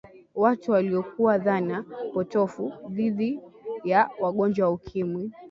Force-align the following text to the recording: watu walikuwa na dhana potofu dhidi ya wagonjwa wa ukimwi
watu 0.35 0.71
walikuwa 0.71 1.37
na 1.37 1.43
dhana 1.43 1.85
potofu 2.13 2.73
dhidi 2.89 3.39
ya 3.83 4.09
wagonjwa 4.19 4.67
wa 4.67 4.73
ukimwi 4.73 5.31